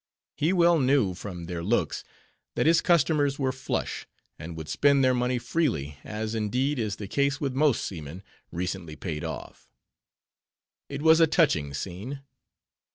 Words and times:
He 0.35 0.51
well 0.51 0.79
knew, 0.79 1.13
from 1.13 1.45
their 1.45 1.63
looks, 1.63 2.03
that 2.55 2.65
his 2.65 2.81
customers 2.81 3.37
were 3.37 3.51
"flush," 3.51 4.07
and 4.39 4.57
would 4.57 4.67
spend 4.67 5.03
their 5.03 5.13
money 5.13 5.37
freely, 5.37 5.99
as, 6.03 6.33
indeed, 6.33 6.79
is 6.79 6.95
the 6.95 7.07
case 7.07 7.39
with 7.39 7.53
most 7.53 7.85
seamen, 7.85 8.23
recently 8.51 8.95
paid 8.95 9.23
off. 9.23 9.69
It 10.89 11.03
was 11.03 11.19
a 11.19 11.27
touching 11.27 11.75
scene. 11.75 12.23